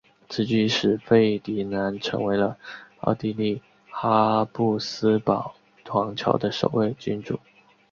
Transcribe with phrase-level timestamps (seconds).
[0.27, 2.57] 此举使费迪南成为了
[3.01, 3.61] 奥地利
[3.91, 5.53] 哈布斯堡
[5.87, 7.39] 皇朝的首位君主。